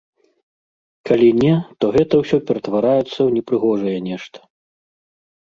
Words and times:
Калі 1.09 1.27
не, 1.41 1.51
то 1.85 1.89
гэта 1.97 2.13
ўсё 2.23 2.37
ператвараецца 2.49 3.17
ў 3.17 3.29
непрыгожае 3.37 3.95
нешта. 4.09 4.37